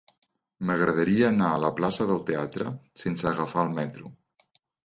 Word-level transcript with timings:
M'agradaria 0.69 1.27
anar 1.33 1.51
a 1.51 1.59
la 1.65 1.71
plaça 1.81 2.09
del 2.13 2.23
Teatre 2.31 2.73
sense 3.05 3.31
agafar 3.33 3.67
el 3.69 3.81
metro. 3.81 4.15